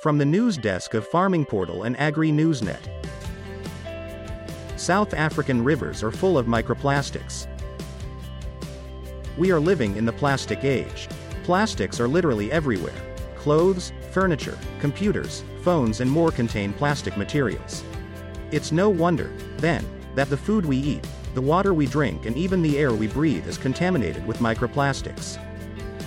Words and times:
From 0.00 0.16
the 0.16 0.24
news 0.24 0.56
desk 0.56 0.94
of 0.94 1.06
Farming 1.06 1.44
Portal 1.44 1.82
and 1.82 1.94
Agri 2.00 2.30
Newsnet. 2.30 2.80
South 4.76 5.12
African 5.12 5.62
rivers 5.62 6.02
are 6.02 6.10
full 6.10 6.38
of 6.38 6.46
microplastics. 6.46 7.46
We 9.36 9.50
are 9.50 9.60
living 9.60 9.96
in 9.96 10.06
the 10.06 10.12
plastic 10.14 10.64
age. 10.64 11.06
Plastics 11.42 12.00
are 12.00 12.08
literally 12.08 12.50
everywhere. 12.50 12.94
Clothes, 13.36 13.92
furniture, 14.10 14.56
computers, 14.80 15.44
phones, 15.60 16.00
and 16.00 16.10
more 16.10 16.30
contain 16.30 16.72
plastic 16.72 17.18
materials. 17.18 17.84
It's 18.52 18.72
no 18.72 18.88
wonder, 18.88 19.30
then, 19.58 19.84
that 20.14 20.30
the 20.30 20.36
food 20.38 20.64
we 20.64 20.78
eat, 20.78 21.06
the 21.34 21.42
water 21.42 21.74
we 21.74 21.84
drink, 21.84 22.24
and 22.24 22.38
even 22.38 22.62
the 22.62 22.78
air 22.78 22.94
we 22.94 23.06
breathe 23.06 23.46
is 23.46 23.58
contaminated 23.58 24.26
with 24.26 24.38
microplastics. 24.38 25.38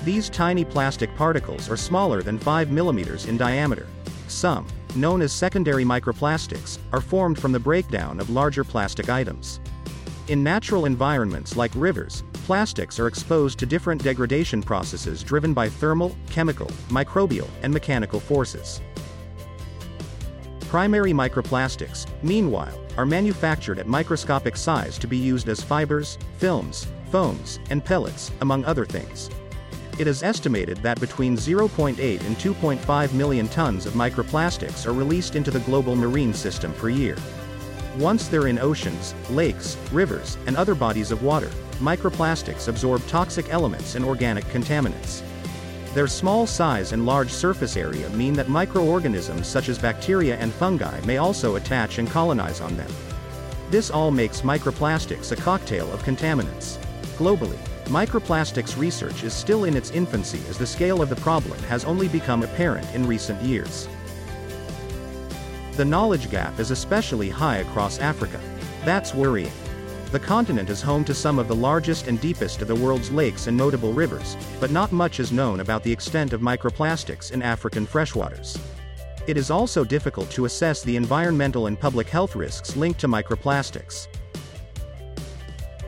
These 0.03 0.29
tiny 0.29 0.65
plastic 0.65 1.15
particles 1.15 1.69
are 1.69 1.77
smaller 1.77 2.21
than 2.21 2.37
5 2.37 2.71
millimeters 2.71 3.25
in 3.27 3.37
diameter. 3.37 3.87
Some, 4.27 4.67
known 4.97 5.21
as 5.21 5.31
secondary 5.31 5.85
microplastics, 5.85 6.77
are 6.91 6.99
formed 6.99 7.39
from 7.39 7.53
the 7.53 7.59
breakdown 7.59 8.19
of 8.19 8.29
larger 8.29 8.65
plastic 8.65 9.07
items. 9.07 9.61
In 10.27 10.43
natural 10.43 10.85
environments 10.85 11.55
like 11.55 11.71
rivers, 11.73 12.25
plastics 12.33 12.99
are 12.99 13.07
exposed 13.07 13.57
to 13.59 13.65
different 13.65 14.03
degradation 14.03 14.61
processes 14.61 15.23
driven 15.23 15.53
by 15.53 15.69
thermal, 15.69 16.17
chemical, 16.29 16.67
microbial, 16.89 17.47
and 17.61 17.73
mechanical 17.73 18.19
forces. 18.19 18.81
Primary 20.67 21.13
microplastics, 21.13 22.07
meanwhile, 22.21 22.77
are 22.97 23.05
manufactured 23.05 23.79
at 23.79 23.87
microscopic 23.87 24.57
size 24.57 24.97
to 24.97 25.07
be 25.07 25.15
used 25.15 25.47
as 25.47 25.63
fibers, 25.63 26.17
films, 26.39 26.87
foams, 27.09 27.59
and 27.69 27.85
pellets, 27.85 28.31
among 28.41 28.65
other 28.65 28.85
things. 28.85 29.29
It 29.99 30.07
is 30.07 30.23
estimated 30.23 30.77
that 30.77 30.99
between 30.99 31.37
0.8 31.37 31.99
and 32.25 32.35
2.5 32.37 33.13
million 33.13 33.47
tons 33.47 33.85
of 33.85 33.93
microplastics 33.93 34.87
are 34.87 34.93
released 34.93 35.35
into 35.35 35.51
the 35.51 35.59
global 35.59 35.95
marine 35.95 36.33
system 36.33 36.73
per 36.73 36.89
year. 36.89 37.15
Once 37.99 38.27
they're 38.27 38.47
in 38.47 38.57
oceans, 38.57 39.13
lakes, 39.29 39.77
rivers, 39.91 40.39
and 40.47 40.57
other 40.57 40.73
bodies 40.73 41.11
of 41.11 41.21
water, 41.21 41.49
microplastics 41.77 42.67
absorb 42.67 43.05
toxic 43.05 43.53
elements 43.53 43.93
and 43.93 44.03
organic 44.03 44.43
contaminants. 44.45 45.21
Their 45.93 46.07
small 46.07 46.47
size 46.47 46.91
and 46.91 47.05
large 47.05 47.29
surface 47.29 47.77
area 47.77 48.09
mean 48.09 48.33
that 48.33 48.49
microorganisms 48.49 49.45
such 49.45 49.69
as 49.69 49.77
bacteria 49.77 50.37
and 50.37 50.51
fungi 50.51 50.99
may 51.01 51.17
also 51.17 51.55
attach 51.55 51.99
and 51.99 52.09
colonize 52.09 52.61
on 52.61 52.75
them. 52.75 52.89
This 53.69 53.91
all 53.91 54.09
makes 54.09 54.41
microplastics 54.41 55.31
a 55.31 55.35
cocktail 55.35 55.91
of 55.93 56.01
contaminants. 56.01 56.79
Globally, 57.19 57.59
Microplastics 57.85 58.77
research 58.77 59.23
is 59.23 59.33
still 59.33 59.65
in 59.65 59.75
its 59.75 59.91
infancy 59.91 60.41
as 60.49 60.57
the 60.57 60.65
scale 60.65 61.01
of 61.01 61.09
the 61.09 61.15
problem 61.17 61.57
has 61.63 61.83
only 61.85 62.07
become 62.07 62.41
apparent 62.41 62.87
in 62.95 63.05
recent 63.05 63.41
years. 63.41 63.87
The 65.75 65.85
knowledge 65.85 66.31
gap 66.31 66.59
is 66.59 66.71
especially 66.71 67.29
high 67.29 67.57
across 67.57 67.99
Africa. 67.99 68.39
That's 68.85 69.13
worrying. 69.13 69.51
The 70.11 70.19
continent 70.19 70.69
is 70.69 70.81
home 70.81 71.03
to 71.05 71.13
some 71.13 71.39
of 71.39 71.47
the 71.47 71.55
largest 71.55 72.07
and 72.07 72.21
deepest 72.21 72.61
of 72.61 72.67
the 72.67 72.75
world's 72.75 73.11
lakes 73.11 73.47
and 73.47 73.57
notable 73.57 73.91
rivers, 73.91 74.37
but 74.59 74.71
not 74.71 74.91
much 74.91 75.19
is 75.19 75.31
known 75.31 75.59
about 75.59 75.83
the 75.83 75.91
extent 75.91 76.33
of 76.33 76.41
microplastics 76.41 77.31
in 77.31 77.41
African 77.41 77.85
freshwaters. 77.85 78.59
It 79.25 79.37
is 79.37 79.49
also 79.49 79.83
difficult 79.83 80.29
to 80.31 80.45
assess 80.45 80.83
the 80.83 80.95
environmental 80.95 81.67
and 81.67 81.79
public 81.79 82.07
health 82.07 82.35
risks 82.35 82.75
linked 82.75 82.99
to 82.99 83.07
microplastics. 83.07 84.07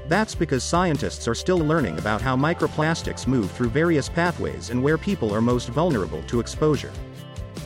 That's 0.08 0.36
because 0.36 0.64
scientists 0.64 1.28
are 1.28 1.34
still 1.34 1.58
learning 1.58 1.98
about 1.98 2.22
how 2.22 2.36
microplastics 2.36 3.26
move 3.26 3.50
through 3.52 3.70
various 3.70 4.08
pathways 4.08 4.70
and 4.70 4.84
where 4.84 5.00
people 5.00 5.34
are 5.34 5.42
most 5.42 5.70
vulnerable 5.70 6.22
to 6.24 6.40
exposure. 6.40 6.92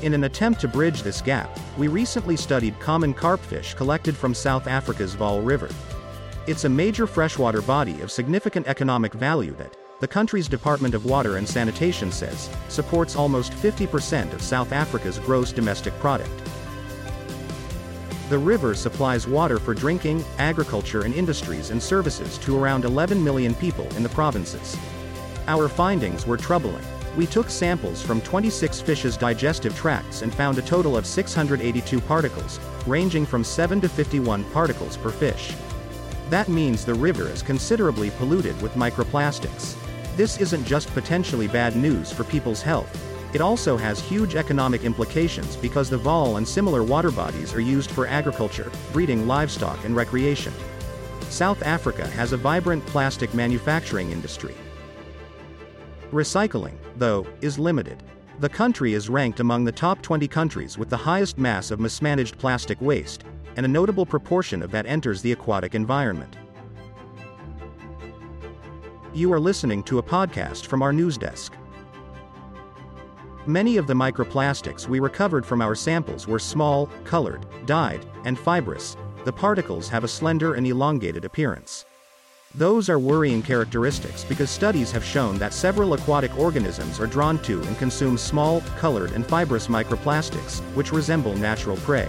In 0.01 0.13
an 0.13 0.23
attempt 0.23 0.61
to 0.61 0.69
bridge 0.69 1.01
this 1.01 1.21
gap, 1.21 1.59
we 1.77 1.89
recently 1.89 2.37
studied 2.37 2.79
common 2.79 3.13
carpfish 3.13 3.73
collected 3.73 4.15
from 4.15 4.33
South 4.33 4.67
Africa's 4.67 5.15
Vaal 5.15 5.45
River. 5.45 5.69
It's 6.47 6.63
a 6.63 6.69
major 6.69 7.05
freshwater 7.05 7.61
body 7.61 7.99
of 8.01 8.09
significant 8.09 8.67
economic 8.67 9.13
value 9.13 9.53
that, 9.55 9.75
the 9.99 10.07
country's 10.07 10.47
Department 10.47 10.94
of 10.94 11.03
Water 11.03 11.35
and 11.35 11.47
Sanitation 11.47 12.09
says, 12.09 12.49
supports 12.69 13.17
almost 13.17 13.51
50% 13.51 14.31
of 14.31 14.41
South 14.41 14.72
Africa's 14.72 15.19
gross 15.19 15.51
domestic 15.51 15.94
product. 15.99 16.31
The 18.29 18.38
river 18.38 18.75
supplies 18.75 19.28
water 19.28 19.57
for 19.57 19.73
drinking, 19.73 20.23
agriculture 20.38 21.01
and 21.01 21.16
industries 21.16 21.72
and 21.72 21.81
services 21.81 22.38
to 22.40 22.56
around 22.56 22.85
11 22.85 23.23
million 23.23 23.56
people 23.56 23.88
in 23.95 24.03
the 24.03 24.09
provinces. 24.09 24.78
Our 25.47 25.67
findings 25.67 26.28
were 26.28 26.38
troubling. 26.38 26.84
We 27.17 27.25
took 27.25 27.50
samples 27.50 28.03
from 28.03 28.22
26 28.22 28.81
fishes' 28.81 29.17
digestive 29.17 29.75
tracts 29.75 30.22
and 30.22 30.31
found 30.31 30.59
a 30.59 30.62
total 30.62 30.95
of 30.95 31.07
682 31.07 32.00
particles, 32.01 32.59
ranging 32.85 33.25
from 33.25 33.44
7 33.44 33.81
to 33.81 33.90
51 33.90 34.44
particles 34.51 34.96
per 34.96 35.09
fish. 35.09 35.56
That 36.29 36.50
means 36.50 36.85
the 36.85 36.94
river 36.94 37.28
is 37.29 37.41
considerably 37.41 38.11
polluted 38.11 38.61
with 38.61 38.75
microplastics. 38.75 39.75
This 40.16 40.40
isn't 40.40 40.66
just 40.66 40.94
potentially 40.94 41.47
bad 41.47 41.75
news 41.75 42.11
for 42.11 42.23
people's 42.25 42.61
health, 42.61 43.09
it 43.34 43.41
also 43.41 43.78
has 43.78 44.00
huge 44.00 44.35
economic 44.35 44.84
implications 44.84 45.56
because 45.56 45.90
the 45.90 46.00
Vaal 46.00 46.38
and 46.38 46.47
similar 46.47 46.84
water 46.84 47.12
bodies 47.12 47.53
are 47.53 47.59
used 47.59 47.91
for 47.91 48.07
agriculture, 48.07 48.72
breeding 48.91 49.28
livestock 49.28 49.84
and 49.85 49.95
recreation. 49.95 50.53
South 51.29 51.62
Africa 51.62 52.07
has 52.07 52.34
a 52.34 52.38
vibrant 52.38 52.85
plastic 52.88 53.34
manufacturing 53.34 54.12
industry. 54.12 54.56
Recycling, 56.12 56.73
though, 56.95 57.25
is 57.41 57.59
limited. 57.59 58.01
The 58.40 58.50
country 58.50 58.94
is 58.94 59.09
ranked 59.09 59.41
among 59.41 59.63
the 59.63 59.72
top 59.72 60.01
20 60.01 60.28
countries 60.28 60.78
with 60.78 60.90
the 60.90 60.97
highest 60.97 61.38
mass 61.38 61.69
of 61.69 61.79
mismanaged 61.79 62.40
plastic 62.40 62.81
waste, 62.81 63.25
and 63.57 63.66
a 63.66 63.69
notable 63.69 64.06
proportion 64.06 64.63
of 64.63 64.72
that 64.72 64.88
enters 64.88 65.22
the 65.22 65.34
aquatic 65.34 65.75
environment. 65.75 66.35
You 69.13 69.31
are 69.34 69.40
listening 69.40 69.84
to 69.84 70.00
a 70.00 70.03
podcast 70.03 70.66
from 70.66 70.81
our 70.81 70.94
news 70.94 71.17
desk. 71.17 71.53
Many 73.49 73.77
of 73.77 73.87
the 73.87 73.95
microplastics 73.95 74.87
we 74.87 74.99
recovered 74.99 75.43
from 75.43 75.59
our 75.59 75.73
samples 75.73 76.27
were 76.27 76.37
small, 76.37 76.85
colored, 77.03 77.47
dyed, 77.65 78.05
and 78.23 78.37
fibrous. 78.37 78.95
The 79.25 79.33
particles 79.33 79.89
have 79.89 80.03
a 80.03 80.07
slender 80.07 80.53
and 80.53 80.67
elongated 80.67 81.25
appearance. 81.25 81.85
Those 82.53 82.89
are 82.89 82.99
worrying 82.99 83.41
characteristics 83.41 84.23
because 84.23 84.51
studies 84.51 84.91
have 84.91 85.03
shown 85.03 85.39
that 85.39 85.55
several 85.55 85.95
aquatic 85.95 86.37
organisms 86.37 86.99
are 86.99 87.07
drawn 87.07 87.39
to 87.39 87.59
and 87.63 87.75
consume 87.79 88.19
small, 88.19 88.61
colored, 88.77 89.13
and 89.13 89.25
fibrous 89.25 89.66
microplastics, 89.66 90.59
which 90.75 90.93
resemble 90.93 91.35
natural 91.35 91.77
prey. 91.77 92.07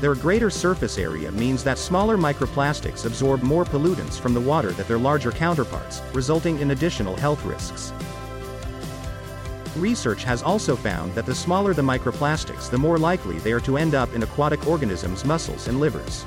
Their 0.00 0.14
greater 0.14 0.48
surface 0.48 0.96
area 0.96 1.32
means 1.32 1.64
that 1.64 1.76
smaller 1.76 2.16
microplastics 2.16 3.04
absorb 3.04 3.42
more 3.42 3.64
pollutants 3.64 4.16
from 4.16 4.32
the 4.32 4.40
water 4.40 4.70
than 4.70 4.86
their 4.86 4.96
larger 4.96 5.32
counterparts, 5.32 6.02
resulting 6.14 6.60
in 6.60 6.70
additional 6.70 7.16
health 7.16 7.44
risks. 7.44 7.92
Research 9.76 10.22
has 10.24 10.42
also 10.42 10.76
found 10.76 11.14
that 11.14 11.24
the 11.24 11.34
smaller 11.34 11.72
the 11.72 11.80
microplastics 11.80 12.68
the 12.68 12.76
more 12.76 12.98
likely 12.98 13.38
they 13.38 13.52
are 13.52 13.60
to 13.60 13.78
end 13.78 13.94
up 13.94 14.12
in 14.12 14.22
aquatic 14.22 14.66
organisms' 14.66 15.24
muscles 15.24 15.66
and 15.66 15.80
livers. 15.80 16.26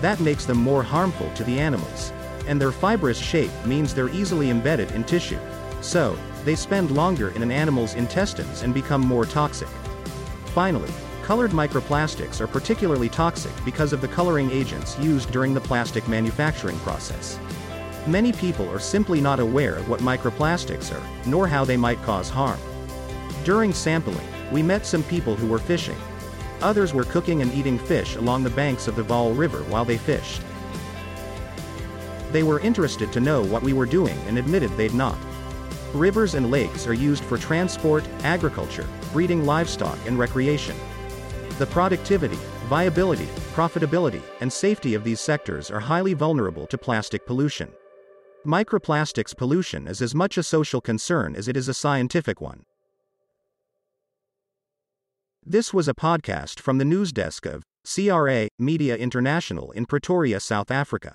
That 0.00 0.18
makes 0.18 0.44
them 0.44 0.58
more 0.58 0.82
harmful 0.82 1.30
to 1.34 1.44
the 1.44 1.60
animals. 1.60 2.12
And 2.48 2.60
their 2.60 2.72
fibrous 2.72 3.18
shape 3.18 3.52
means 3.64 3.94
they're 3.94 4.08
easily 4.08 4.50
embedded 4.50 4.90
in 4.90 5.04
tissue. 5.04 5.38
So, 5.82 6.18
they 6.44 6.56
spend 6.56 6.90
longer 6.90 7.30
in 7.30 7.42
an 7.42 7.52
animal's 7.52 7.94
intestines 7.94 8.62
and 8.62 8.74
become 8.74 9.00
more 9.00 9.24
toxic. 9.24 9.68
Finally, 10.46 10.90
colored 11.22 11.52
microplastics 11.52 12.40
are 12.40 12.48
particularly 12.48 13.08
toxic 13.08 13.52
because 13.64 13.92
of 13.92 14.00
the 14.00 14.08
coloring 14.08 14.50
agents 14.50 14.98
used 14.98 15.30
during 15.30 15.54
the 15.54 15.60
plastic 15.60 16.06
manufacturing 16.08 16.78
process. 16.80 17.38
Many 18.06 18.32
people 18.32 18.68
are 18.70 18.78
simply 18.78 19.18
not 19.22 19.40
aware 19.40 19.76
of 19.76 19.88
what 19.88 20.00
microplastics 20.00 20.94
are, 20.94 21.02
nor 21.26 21.48
how 21.48 21.64
they 21.64 21.78
might 21.78 22.02
cause 22.02 22.28
harm. 22.28 22.58
During 23.44 23.72
sampling, 23.72 24.28
we 24.52 24.62
met 24.62 24.84
some 24.84 25.02
people 25.04 25.34
who 25.34 25.46
were 25.46 25.58
fishing. 25.58 25.96
Others 26.60 26.92
were 26.92 27.04
cooking 27.04 27.40
and 27.40 27.52
eating 27.54 27.78
fish 27.78 28.16
along 28.16 28.44
the 28.44 28.50
banks 28.50 28.88
of 28.88 28.96
the 28.96 29.02
Vaal 29.02 29.36
River 29.36 29.62
while 29.64 29.86
they 29.86 29.96
fished. 29.96 30.42
They 32.30 32.42
were 32.42 32.60
interested 32.60 33.10
to 33.12 33.20
know 33.20 33.42
what 33.42 33.62
we 33.62 33.72
were 33.72 33.86
doing 33.86 34.18
and 34.26 34.36
admitted 34.36 34.70
they'd 34.76 34.92
not. 34.92 35.16
Rivers 35.94 36.34
and 36.34 36.50
lakes 36.50 36.86
are 36.86 36.92
used 36.92 37.24
for 37.24 37.38
transport, 37.38 38.06
agriculture, 38.22 38.86
breeding 39.14 39.46
livestock 39.46 39.98
and 40.06 40.18
recreation. 40.18 40.76
The 41.58 41.66
productivity, 41.66 42.38
viability, 42.66 43.28
profitability, 43.54 44.20
and 44.40 44.52
safety 44.52 44.92
of 44.94 45.04
these 45.04 45.20
sectors 45.20 45.70
are 45.70 45.80
highly 45.80 46.12
vulnerable 46.12 46.66
to 46.66 46.76
plastic 46.76 47.24
pollution. 47.24 47.72
Microplastics 48.46 49.34
pollution 49.34 49.86
is 49.86 50.02
as 50.02 50.14
much 50.14 50.36
a 50.36 50.42
social 50.42 50.82
concern 50.82 51.34
as 51.34 51.48
it 51.48 51.56
is 51.56 51.66
a 51.66 51.72
scientific 51.72 52.42
one. 52.42 52.64
This 55.42 55.72
was 55.72 55.88
a 55.88 55.94
podcast 55.94 56.60
from 56.60 56.76
the 56.76 56.84
news 56.84 57.10
desk 57.10 57.46
of 57.46 57.62
CRA 57.86 58.48
Media 58.58 58.96
International 58.96 59.70
in 59.72 59.86
Pretoria, 59.86 60.40
South 60.40 60.70
Africa. 60.70 61.14